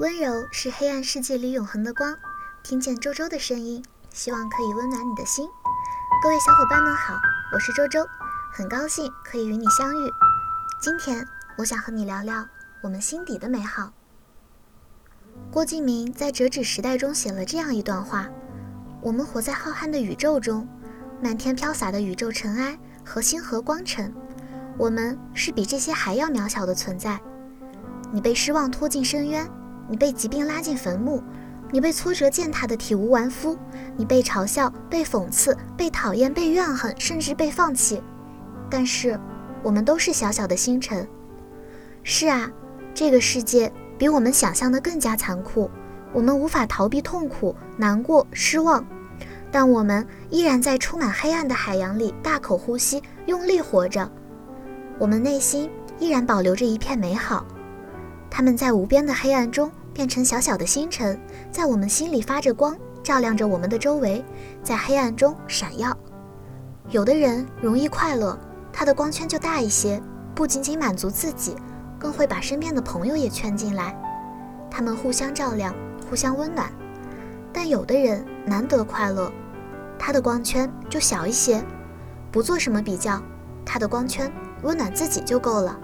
[0.00, 2.16] 温柔是黑暗世界里永恒的光，
[2.62, 5.46] 听见周周的声音，希望可以温暖你的心。
[6.22, 7.20] 各位小伙伴们好，
[7.52, 8.06] 我是周周，
[8.50, 10.10] 很高兴可以与你相遇。
[10.80, 11.22] 今天
[11.58, 12.42] 我想和你聊聊
[12.82, 13.92] 我们心底的美好。
[15.52, 18.26] 郭敬明在《折纸时代》中写了这样一段话：
[19.02, 20.66] 我们活在浩瀚的宇宙中，
[21.22, 24.10] 漫天飘洒的宇宙尘埃和星河光尘，
[24.78, 27.20] 我们是比这些还要渺小的存在。
[28.10, 29.46] 你被失望拖进深渊，
[29.90, 31.20] 你被疾病拉进坟墓，
[31.72, 33.58] 你被挫折践踏的体无完肤，
[33.96, 38.00] 你被嘲笑、被讽刺、被讨厌、被怨恨，甚至被放弃。
[38.70, 39.18] 但是，
[39.64, 41.04] 我们都是小小的星辰。
[42.04, 42.48] 是啊，
[42.94, 45.68] 这个世界比我们想象的更加残酷，
[46.12, 48.86] 我们无法逃避痛苦、难过、失望，
[49.50, 54.08] 但我们依然在充满黑暗的海洋里大口呼吸，用力活着。
[55.00, 57.44] 我们内心依然保留着一片美好。
[58.30, 59.68] 它们在无边的黑暗中
[60.00, 61.20] 变成小小的星辰，
[61.52, 64.24] 在我们心里发着光，照亮着我们的周围，
[64.62, 65.94] 在黑暗中闪耀。
[66.88, 68.38] 有的人容易快乐，
[68.72, 70.00] 他的光圈就大一些，
[70.34, 71.54] 不仅仅满足自己，
[71.98, 73.94] 更会把身边的朋友也圈进来，
[74.70, 75.74] 他们互相照亮，
[76.08, 76.72] 互相温暖。
[77.52, 79.30] 但有的人难得快乐，
[79.98, 81.62] 他的光圈就小一些，
[82.32, 83.22] 不做什么比较，
[83.66, 85.78] 他的光圈温暖自己就够了。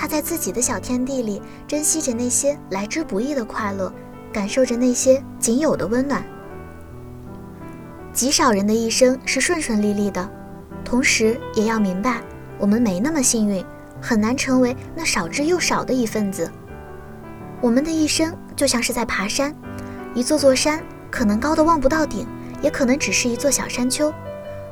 [0.00, 3.92] 他在自己的小天地里珍惜着那些来之不易的快乐，
[4.32, 6.24] 感受着那些仅有的温暖。
[8.12, 10.30] 极少人的一生是顺顺利利的，
[10.84, 12.22] 同时也要明白，
[12.58, 13.64] 我们没那么幸运，
[14.00, 16.48] 很难成为那少之又少的一份子。
[17.60, 19.52] 我们的一生就像是在爬山，
[20.14, 22.24] 一座座山可能高的望不到顶，
[22.62, 24.14] 也可能只是一座小山丘，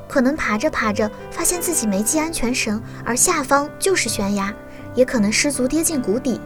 [0.08, 4.54] 可能爬着爬着发现自己没系安全绳，而下方就是悬崖。
[4.96, 6.40] 也可能失足跌进谷底，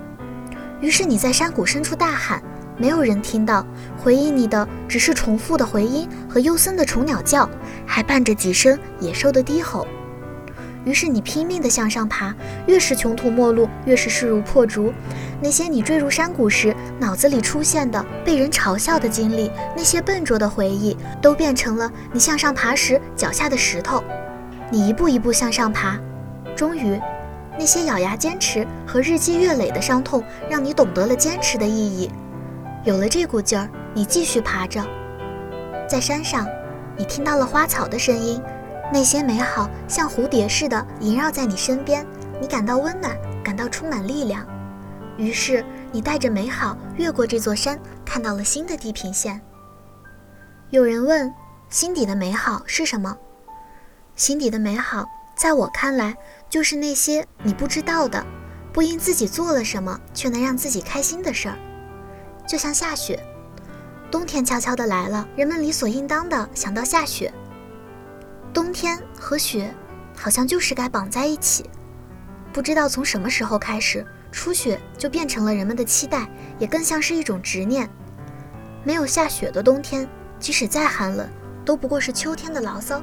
[0.80, 2.42] 于是你在山谷深处大喊，
[2.76, 3.64] 没有人听到，
[3.96, 7.48] 回应你的只是重复的回音和幽森的虫鸟叫，
[7.86, 9.86] 还伴着几声野兽的低吼。
[10.84, 12.34] 于是你拼命地向上爬，
[12.66, 14.92] 越是穷途末路，越是势如破竹。
[15.42, 24.02] 那些你坠入山谷时脑子里出现的被人嘲笑的经历，那些笨拙的回忆，都变成了你向上爬时脚下的石头。
[24.70, 25.98] 你一步一步向上爬，
[26.56, 26.98] 终于。
[27.60, 32.10] 那些咬牙坚持和日积月累的伤痛，让你懂得了坚持的意义。
[32.84, 34.82] 有了这股劲儿，你继续爬着。
[35.86, 36.48] 在山上，
[36.96, 38.42] 你听到了花草的声音，
[38.90, 42.06] 那些美好像蝴蝶似的萦绕在你身边，
[42.40, 44.42] 你感到温暖，感到充满力量。
[45.18, 49.38] 于是，你带着美好越过这座山，看到了新的地平线。
[50.70, 51.30] 有人问：
[51.68, 53.18] 心底的美好是什么？
[54.16, 55.04] 心底的美好，
[55.40, 56.14] 在我看来。
[56.50, 58.26] 就是那些你不知道的，
[58.72, 61.56] 不因自己做了什么却能让自己开心的事儿，
[62.44, 63.22] 就像下雪，
[64.10, 67.32] 冬天悄悄的来了，人们理所应当的想到下雪。
[68.52, 69.72] 冬天和雪
[70.16, 71.70] 好像就是该绑在一起，
[72.52, 77.88] 不知道从什么时候开始，初雪就变成了人们的期待，也更像是一种执念。
[78.82, 80.08] 没有下雪的冬天，
[80.40, 81.30] 即使再寒冷，
[81.64, 83.00] 都不过是秋天的牢骚。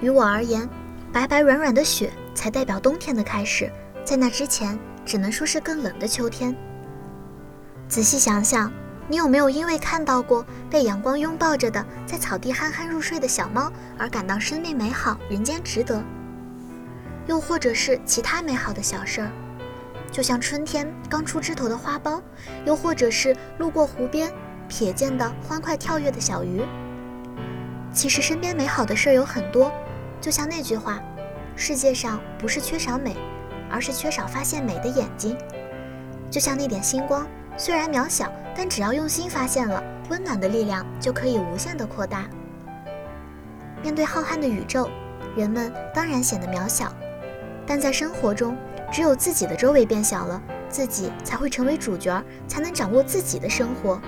[0.00, 0.66] 于我而言，
[1.12, 2.10] 白白软软的雪。
[2.38, 3.68] 才代表冬天的开始，
[4.04, 6.54] 在那之前，只能说是更冷的秋天。
[7.88, 8.72] 仔细想想，
[9.08, 16.00] 你有没有因为看到过被阳光拥抱着的在草地憨憨入睡的小猫而感到生命美好、人间值得？
[17.26, 19.32] 又或者是其他美好的小事儿，
[20.12, 22.22] 就像春天刚出枝头的花苞，
[22.64, 24.32] 又或者是路过湖边
[24.70, 26.62] 瞥见的欢快跳跃的小鱼。
[27.92, 29.72] 其实身边美好的事儿有很多，
[30.20, 31.00] 就像那句话。
[31.60, 33.16] 世界上不是缺少美，
[33.68, 35.36] 而是缺少发现美的眼睛。
[36.30, 42.28] 就像那点星光，虽然渺小，但只要用心发现了，温暖的力量就可以无限的扩大。
[43.82, 44.88] 面对浩瀚的宇宙，
[45.36, 46.94] 人们当然显得渺小，
[47.66, 48.56] 但在生活中，
[48.92, 54.00] 只有自己的周围变小了，自己才会成为主角，才能掌握自己的生活。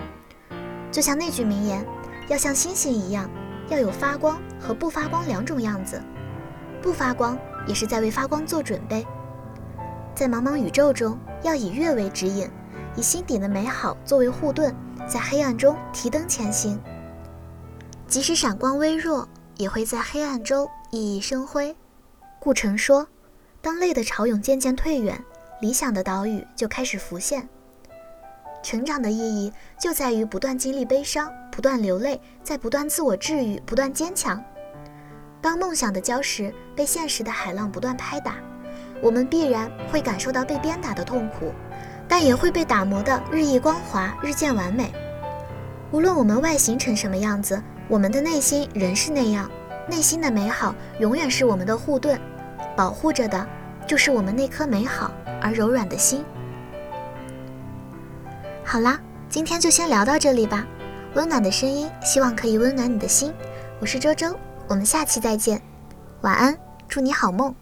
[0.92, 1.84] 就像那句名言：
[2.28, 3.28] 要像星星一样，
[3.70, 5.98] 要有发光和不发光两种样子。
[6.82, 9.06] 不发光也是在为发光做准备，
[10.14, 12.50] 在茫茫宇宙中，要以月为指引，
[12.96, 14.74] 以心底的美好作为护盾，
[15.06, 16.78] 在黑暗中提灯前行。
[18.06, 21.76] 即使闪光微弱，也会在黑暗中熠熠生辉。
[22.40, 23.06] 顾城说
[23.62, 25.22] ：“当泪的潮涌渐渐退远，
[25.60, 27.48] 理想的岛屿就开始浮现。”
[28.62, 34.42] 成长的意义就在于不断经历悲伤，不断流泪，在不断自我治愈，不断坚强。
[35.40, 38.34] 当梦想的礁石被现实的海浪不断拍打，
[39.02, 41.52] 我们必然会感受到被鞭打的痛苦。
[42.12, 44.92] 但也会被打磨的日益光滑，日渐完美。
[45.92, 49.48] 无论我们外形成什么样子，我们的内心仍是那样。
[49.88, 52.20] 内心的美好永远是我们的护盾，
[52.76, 53.46] 保护着的
[53.86, 56.24] 就是我们那颗美好而柔软的心。
[58.70, 60.64] 好啦，今天就先聊到这里吧。
[61.14, 63.34] 温暖的声音，希望可以温暖你的心。
[63.80, 64.32] 我是周周，
[64.68, 65.60] 我们下期再见。
[66.20, 66.56] 晚安，
[66.86, 67.52] 祝你好梦。